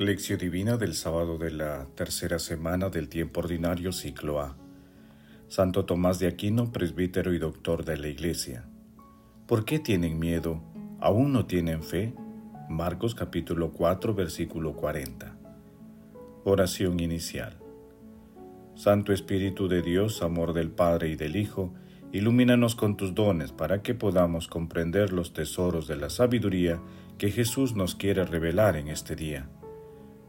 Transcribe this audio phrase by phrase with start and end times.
[0.00, 4.56] Lección Divina del sábado de la tercera semana del tiempo ordinario ciclo A.
[5.48, 8.64] Santo Tomás de Aquino, presbítero y doctor de la Iglesia.
[9.46, 10.62] ¿Por qué tienen miedo?
[11.00, 12.14] ¿Aún no tienen fe?
[12.70, 15.36] Marcos capítulo 4 versículo 40.
[16.44, 17.58] Oración inicial.
[18.76, 21.74] Santo Espíritu de Dios, amor del Padre y del Hijo,
[22.10, 26.80] ilumínanos con tus dones para que podamos comprender los tesoros de la sabiduría
[27.18, 29.46] que Jesús nos quiere revelar en este día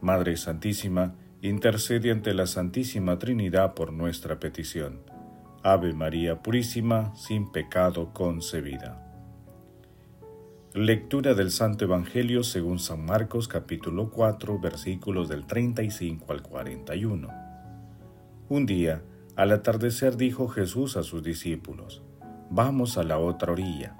[0.02, 4.98] Madre Santísima, intercede ante la Santísima Trinidad por nuestra petición.
[5.62, 9.00] Ave María Purísima, sin pecado concebida.
[10.74, 17.28] Lectura del Santo Evangelio según San Marcos capítulo 4 versículos del 35 al 41.
[18.48, 19.02] Un día,
[19.36, 22.02] al atardecer dijo Jesús a sus discípulos,
[22.50, 23.96] Vamos a la otra orilla.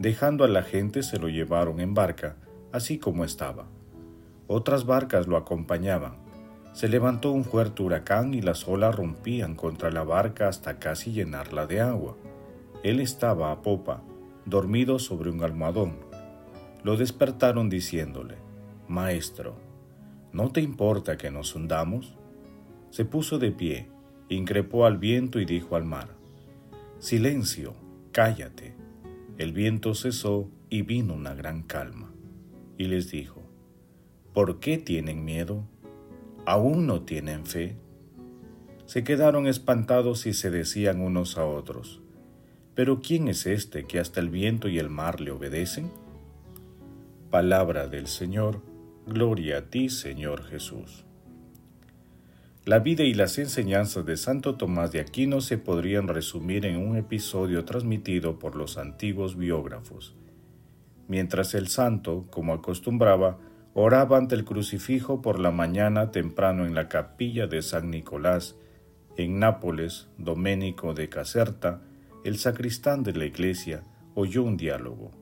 [0.00, 2.34] Dejando a la gente se lo llevaron en barca,
[2.72, 3.68] así como estaba
[4.46, 6.16] otras barcas lo acompañaban.
[6.72, 11.66] Se levantó un fuerte huracán y las olas rompían contra la barca hasta casi llenarla
[11.66, 12.16] de agua.
[12.82, 14.02] Él estaba a popa,
[14.46, 15.96] dormido sobre un almohadón.
[16.82, 18.36] Lo despertaron diciéndole,
[18.88, 19.54] Maestro,
[20.32, 22.16] ¿no te importa que nos hundamos?
[22.90, 23.88] Se puso de pie,
[24.28, 26.08] increpó al viento y dijo al mar,
[26.98, 27.74] Silencio,
[28.12, 28.74] cállate.
[29.38, 32.12] El viento cesó y vino una gran calma.
[32.78, 33.41] Y les dijo,
[34.32, 35.62] ¿Por qué tienen miedo?
[36.46, 37.76] ¿Aún no tienen fe?
[38.86, 42.00] Se quedaron espantados y se decían unos a otros,
[42.74, 45.90] ¿pero quién es este que hasta el viento y el mar le obedecen?
[47.30, 48.62] Palabra del Señor,
[49.06, 51.04] gloria a ti Señor Jesús.
[52.64, 56.96] La vida y las enseñanzas de Santo Tomás de Aquino se podrían resumir en un
[56.96, 60.14] episodio transmitido por los antiguos biógrafos.
[61.06, 63.38] Mientras el santo, como acostumbraba,
[63.74, 68.56] oraba ante el crucifijo por la mañana temprano en la capilla de San Nicolás,
[69.16, 71.82] en Nápoles, Doménico de Caserta,
[72.24, 73.82] el sacristán de la iglesia,
[74.14, 75.12] oyó un diálogo.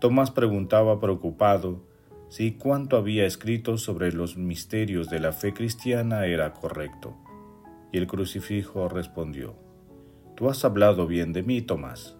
[0.00, 1.82] Tomás preguntaba preocupado
[2.28, 7.16] si cuanto había escrito sobre los misterios de la fe cristiana era correcto.
[7.92, 9.56] Y el crucifijo respondió,
[10.36, 12.16] Tú has hablado bien de mí, Tomás.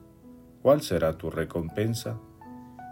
[0.63, 2.19] ¿Cuál será tu recompensa?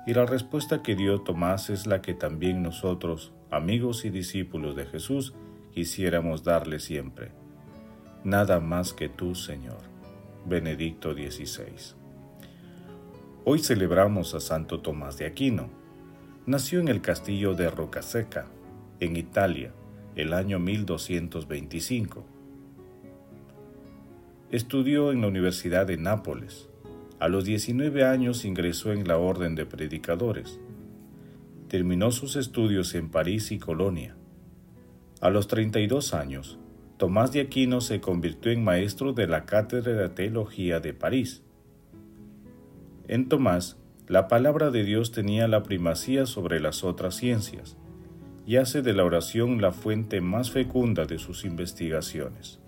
[0.08, 4.86] Y la respuesta que dio Tomás es la que también nosotros, amigos y discípulos de
[4.86, 5.34] Jesús,
[5.74, 7.30] quisiéramos darle siempre.
[8.24, 9.82] Nada más que tú, Señor.
[10.46, 11.94] Benedicto XVI.
[13.44, 15.68] Hoy celebramos a Santo Tomás de Aquino.
[16.46, 18.46] Nació en el castillo de Rocaseca,
[19.00, 19.74] en Italia,
[20.16, 22.24] el año 1225.
[24.50, 26.70] Estudió en la Universidad de Nápoles,
[27.20, 30.60] a los 19 años ingresó en la Orden de Predicadores.
[31.68, 34.16] Terminó sus estudios en París y Colonia.
[35.20, 36.58] A los 32 años,
[36.96, 41.42] Tomás de Aquino se convirtió en maestro de la Cátedra de Teología de París.
[43.08, 43.76] En Tomás,
[44.06, 47.76] la palabra de Dios tenía la primacía sobre las otras ciencias
[48.46, 52.60] y hace de la oración la fuente más fecunda de sus investigaciones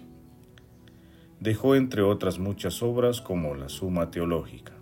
[1.40, 4.72] dejó entre otras muchas obras como la Suma Teológica.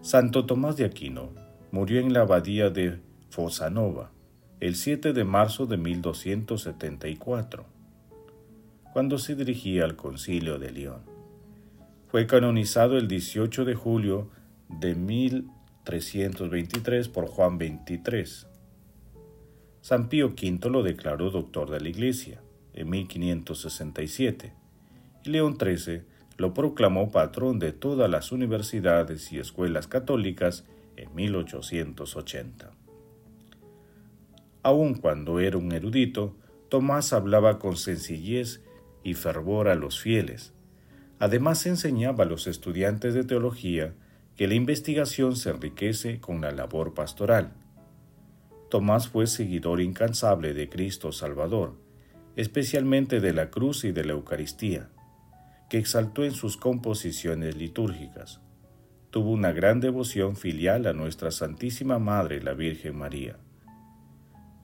[0.00, 1.30] Santo Tomás de Aquino
[1.70, 2.98] murió en la abadía de
[3.28, 4.10] Fosanova
[4.60, 7.66] el 7 de marzo de 1274,
[8.92, 11.02] cuando se dirigía al concilio de León.
[12.08, 14.28] Fue canonizado el 18 de julio
[14.68, 18.50] de 1323 por Juan XXIII.
[19.80, 22.42] San Pío V lo declaró doctor de la Iglesia
[22.74, 24.59] en 1567 y
[25.24, 26.02] León XIII
[26.38, 30.64] lo proclamó patrón de todas las universidades y escuelas católicas
[30.96, 32.70] en 1880.
[34.62, 36.34] Aun cuando era un erudito,
[36.70, 38.62] Tomás hablaba con sencillez
[39.02, 40.54] y fervor a los fieles.
[41.18, 43.92] Además enseñaba a los estudiantes de teología
[44.36, 47.52] que la investigación se enriquece con la labor pastoral.
[48.70, 51.74] Tomás fue seguidor incansable de Cristo Salvador,
[52.36, 54.88] especialmente de la cruz y de la Eucaristía
[55.70, 58.40] que exaltó en sus composiciones litúrgicas.
[59.10, 63.36] Tuvo una gran devoción filial a nuestra Santísima Madre la Virgen María.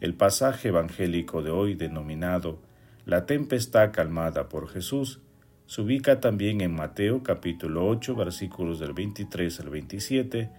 [0.00, 2.58] El pasaje evangélico de hoy denominado
[3.04, 5.20] La tempestad calmada por Jesús
[5.66, 10.50] se ubica también en Mateo capítulo 8 versículos del 23 al 27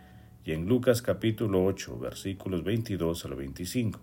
[0.45, 3.99] y en Lucas capítulo 8 versículos 22 al 25.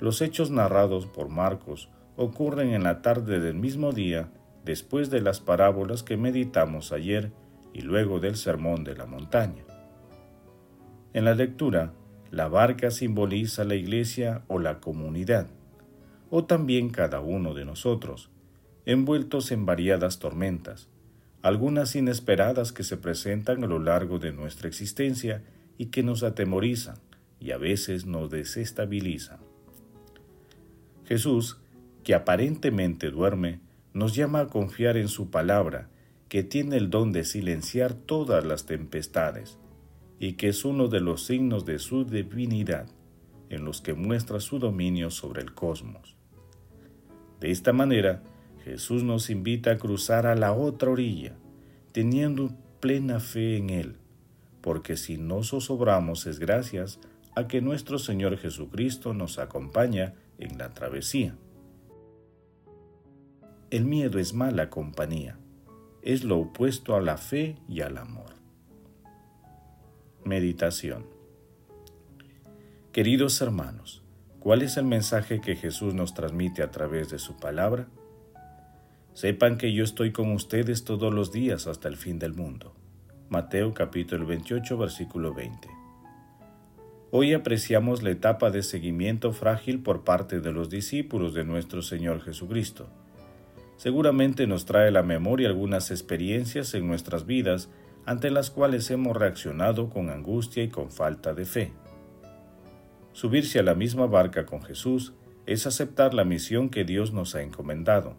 [0.00, 4.32] Los hechos narrados por Marcos ocurren en la tarde del mismo día
[4.64, 7.32] después de las parábolas que meditamos ayer
[7.72, 9.64] y luego del sermón de la montaña.
[11.12, 11.92] En la lectura,
[12.30, 15.48] La barca simboliza la iglesia o la comunidad,
[16.30, 18.30] o también cada uno de nosotros,
[18.86, 20.88] envueltos en variadas tormentas,
[21.42, 25.42] algunas inesperadas que se presentan a lo largo de nuestra existencia
[25.76, 26.98] y que nos atemorizan
[27.40, 29.40] y a veces nos desestabilizan.
[31.04, 31.58] Jesús,
[32.04, 33.60] que aparentemente duerme,
[33.92, 35.88] nos llama a confiar en su palabra,
[36.28, 39.58] que tiene el don de silenciar todas las tempestades,
[40.18, 42.86] y que es uno de los signos de su divinidad,
[43.48, 46.14] en los que muestra su dominio sobre el cosmos.
[47.40, 48.22] De esta manera,
[48.64, 51.34] Jesús nos invita a cruzar a la otra orilla,
[51.92, 53.96] teniendo plena fe en Él,
[54.60, 57.00] porque si no zozobramos es gracias
[57.34, 61.34] a que nuestro Señor Jesucristo nos acompaña en la travesía.
[63.70, 65.38] El miedo es mala compañía,
[66.02, 68.34] es lo opuesto a la fe y al amor.
[70.24, 71.06] Meditación
[72.90, 74.02] Queridos hermanos,
[74.40, 77.86] ¿cuál es el mensaje que Jesús nos transmite a través de su palabra?
[79.12, 82.74] Sepan que yo estoy con ustedes todos los días hasta el fin del mundo.
[83.28, 85.68] Mateo capítulo 28 versículo 20.
[87.12, 92.20] Hoy apreciamos la etapa de seguimiento frágil por parte de los discípulos de nuestro Señor
[92.20, 92.88] Jesucristo.
[93.80, 97.70] Seguramente nos trae a la memoria algunas experiencias en nuestras vidas
[98.04, 101.72] ante las cuales hemos reaccionado con angustia y con falta de fe.
[103.14, 105.14] Subirse a la misma barca con Jesús
[105.46, 108.18] es aceptar la misión que Dios nos ha encomendado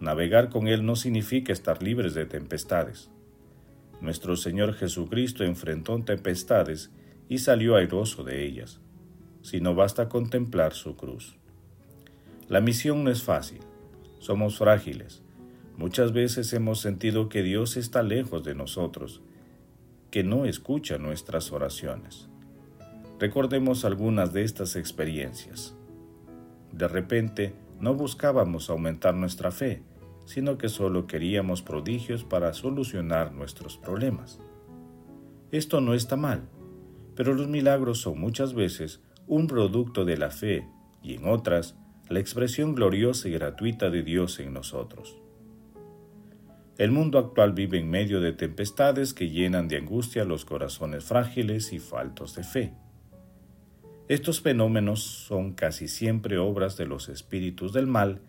[0.00, 3.10] Navegar con Él no significa estar libres de tempestades.
[4.00, 6.90] Nuestro Señor Jesucristo enfrentó tempestades
[7.28, 8.80] y salió airoso de ellas,
[9.42, 11.36] si no basta contemplar su cruz.
[12.48, 13.60] La misión no es fácil,
[14.20, 15.22] somos frágiles.
[15.76, 19.22] Muchas veces hemos sentido que Dios está lejos de nosotros,
[20.10, 22.28] que no escucha nuestras oraciones.
[23.18, 25.74] Recordemos algunas de estas experiencias.
[26.72, 29.82] De repente, no buscábamos aumentar nuestra fe,
[30.26, 34.38] sino que solo queríamos prodigios para solucionar nuestros problemas.
[35.50, 36.42] Esto no está mal,
[37.16, 40.68] pero los milagros son muchas veces un producto de la fe
[41.02, 41.76] y en otras
[42.10, 45.16] la expresión gloriosa y gratuita de Dios en nosotros.
[46.76, 51.72] El mundo actual vive en medio de tempestades que llenan de angustia los corazones frágiles
[51.72, 52.74] y faltos de fe.
[54.08, 58.22] Estos fenómenos son casi siempre obras de los espíritus del mal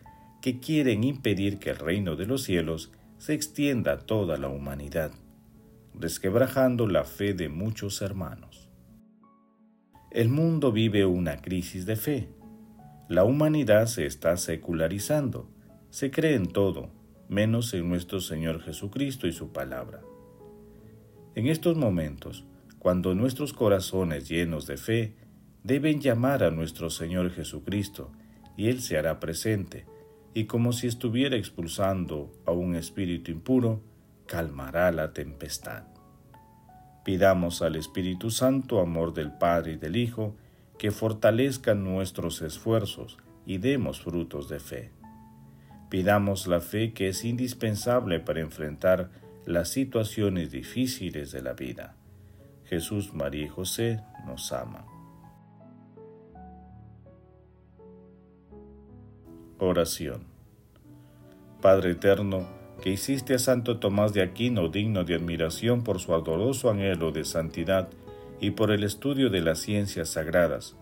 [0.44, 5.12] que quieren impedir que el reino de los cielos se extienda a toda la humanidad,
[6.00, 8.70] resquebrajando la fe de muchos hermanos.
[10.12, 12.41] El mundo vive una crisis de fe.
[13.12, 15.50] La humanidad se está secularizando,
[15.90, 16.92] se cree en todo,
[17.28, 20.00] menos en nuestro Señor Jesucristo y su palabra.
[21.36, 22.46] En estos momentos,
[22.80, 25.18] cuando nuestros corazones llenos de fe
[25.62, 28.14] deben llamar a nuestro Señor Jesucristo,
[28.56, 29.86] y Él se hará presente,
[30.34, 33.84] y como si estuviera expulsando a un espíritu impuro,
[34.26, 35.84] calmará la tempestad.
[37.04, 40.38] Pidamos al Espíritu Santo, amor del Padre y del Hijo,
[40.82, 44.90] que fortalezcan nuestros esfuerzos y demos frutos de fe.
[45.92, 49.12] Pidamos la fe que es indispensable para enfrentar
[49.46, 51.96] las situaciones difíciles de la vida.
[52.66, 54.84] Jesús, María y José nos aman.
[59.60, 60.24] Oración.
[61.62, 62.48] Padre eterno,
[62.82, 67.24] que hiciste a Santo Tomás de Aquino digno de admiración por su ardoroso anhelo de
[67.24, 67.88] santidad
[68.42, 70.76] y por el estudio de las ciencias sagradas,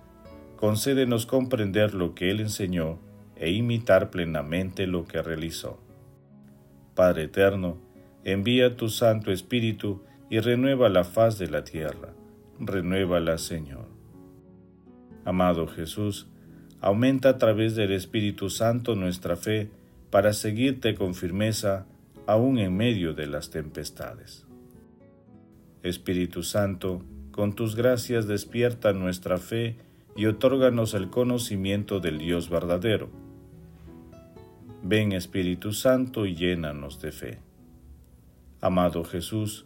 [0.55, 2.97] concédenos comprender lo que él enseñó
[3.35, 5.79] e imitar plenamente lo que realizó.
[6.95, 7.77] Padre eterno,
[8.23, 10.01] envía tu Santo Espíritu
[10.31, 12.13] y renueva la faz de la tierra.
[12.59, 13.85] Renuévala, Señor.
[15.23, 16.27] Amado Jesús,
[16.81, 19.69] Aumenta a través del Espíritu Santo nuestra fe
[20.09, 21.85] para seguirte con firmeza
[22.25, 24.45] aún en medio de las tempestades.
[25.83, 27.03] Espíritu Santo,
[27.39, 29.77] con tus gracias despierta nuestra fe
[30.13, 33.09] y otórganos el conocimiento del Dios verdadero.
[34.83, 37.39] Ven Espíritu Santo y llénanos de fe.
[38.59, 39.65] Amado Jesús,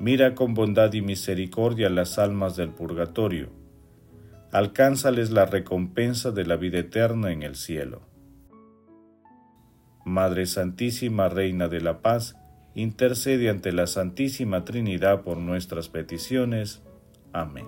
[0.00, 3.50] mira con bondad y misericordia las almas del purgatorio
[4.50, 8.00] alcánzales la recompensa de la vida eterna en el cielo.
[10.06, 12.34] Madre Santísima, Reina de la Paz,
[12.76, 16.82] intercede ante la Santísima Trinidad por nuestras peticiones.
[17.32, 17.66] Amén.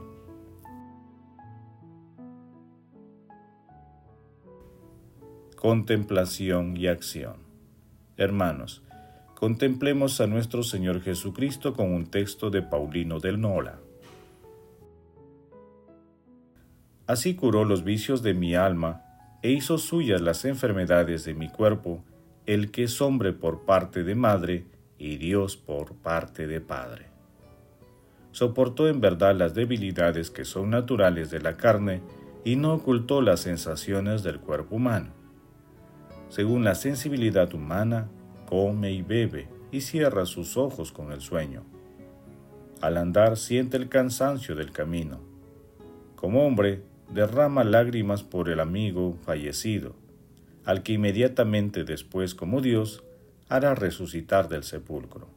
[5.57, 7.37] Contemplación y acción.
[8.19, 8.83] Hermanos,
[9.35, 13.81] contemplemos a nuestro Señor Jesucristo con un texto de Paulino del Nola.
[17.07, 19.03] Así curó los vicios de mi alma
[19.43, 22.05] e hizo suyas las enfermedades de mi cuerpo,
[22.45, 24.67] el que es hombre por parte de madre
[24.99, 27.07] y Dios por parte de Padre.
[28.33, 32.03] Soportó en verdad las debilidades que son naturales de la carne
[32.45, 35.13] y no ocultó las sensaciones del cuerpo humano.
[36.29, 38.09] Según la sensibilidad humana,
[38.47, 41.65] come y bebe y cierra sus ojos con el sueño.
[42.81, 45.21] Al andar siente el cansancio del camino.
[46.17, 49.97] Como hombre, derrama lágrimas por el amigo fallecido,
[50.65, 53.03] al que inmediatamente después, como Dios,
[53.49, 55.29] hará resucitar del sepulcro.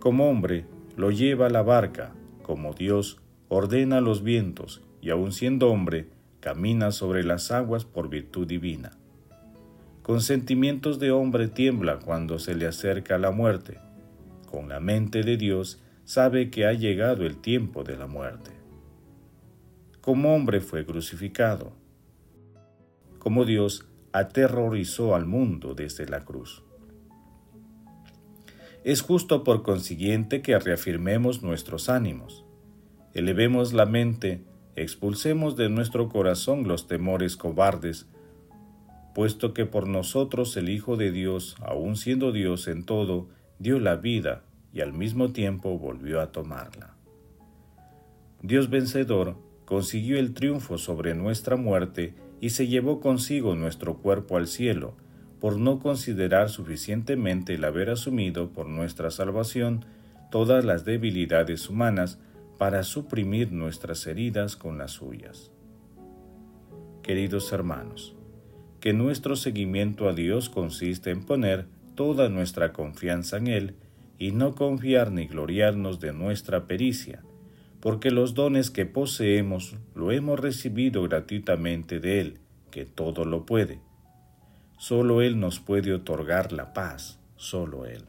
[0.00, 2.12] Como hombre, lo lleva a la barca,
[2.42, 6.08] como Dios ordena los vientos, y aun siendo hombre,
[6.40, 8.92] camina sobre las aguas por virtud divina.
[10.02, 13.78] Con sentimientos de hombre tiembla cuando se le acerca la muerte.
[14.50, 18.50] Con la mente de Dios sabe que ha llegado el tiempo de la muerte.
[20.02, 21.72] Como hombre fue crucificado.
[23.18, 26.62] Como Dios aterrorizó al mundo desde la cruz.
[28.84, 32.44] Es justo por consiguiente que reafirmemos nuestros ánimos,
[33.14, 34.42] elevemos la mente,
[34.76, 38.06] expulsemos de nuestro corazón los temores cobardes,
[39.14, 43.96] puesto que por nosotros el Hijo de Dios, aun siendo Dios en todo, dio la
[43.96, 44.42] vida
[44.74, 46.94] y al mismo tiempo volvió a tomarla.
[48.42, 52.12] Dios vencedor consiguió el triunfo sobre nuestra muerte
[52.42, 54.94] y se llevó consigo nuestro cuerpo al cielo,
[55.44, 59.84] por no considerar suficientemente el haber asumido por nuestra salvación
[60.30, 62.18] todas las debilidades humanas
[62.56, 65.52] para suprimir nuestras heridas con las suyas.
[67.02, 68.16] Queridos hermanos,
[68.80, 73.74] que nuestro seguimiento a Dios consiste en poner toda nuestra confianza en Él
[74.18, 77.22] y no confiar ni gloriarnos de nuestra pericia,
[77.80, 82.38] porque los dones que poseemos lo hemos recibido gratuitamente de Él,
[82.70, 83.83] que todo lo puede.
[84.76, 88.04] Solo Él nos puede otorgar la paz, solo Él.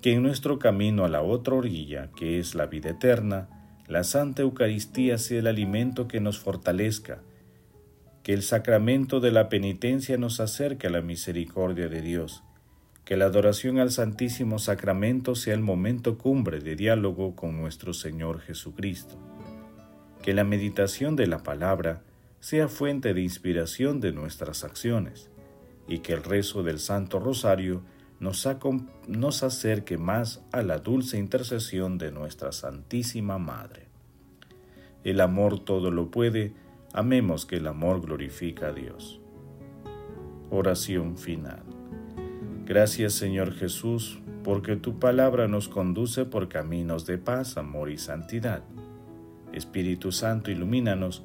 [0.00, 3.48] Que en nuestro camino a la otra orilla, que es la vida eterna,
[3.88, 7.22] la Santa Eucaristía sea el alimento que nos fortalezca,
[8.22, 12.42] que el sacramento de la penitencia nos acerque a la misericordia de Dios,
[13.06, 18.40] que la adoración al Santísimo Sacramento sea el momento cumbre de diálogo con nuestro Señor
[18.40, 19.16] Jesucristo,
[20.22, 22.02] que la meditación de la palabra
[22.40, 25.30] sea fuente de inspiración de nuestras acciones,
[25.86, 27.82] y que el rezo del Santo Rosario
[28.20, 28.46] nos,
[29.06, 33.86] nos acerque más a la dulce intercesión de nuestra Santísima Madre.
[35.04, 36.52] El amor todo lo puede,
[36.94, 39.20] Amemos que el amor glorifica a Dios.
[40.50, 41.62] Oración final.
[42.64, 48.62] Gracias Señor Jesús, porque tu palabra nos conduce por caminos de paz, amor y santidad.
[49.52, 51.24] Espíritu Santo, ilumínanos